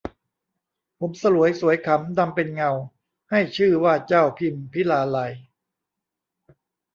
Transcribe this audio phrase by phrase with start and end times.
[0.99, 2.71] ผมสลวยสวยขำดำเป็นเงา
[3.31, 5.33] ให้ชื่อว่าเจ้าพิมพิลาไลย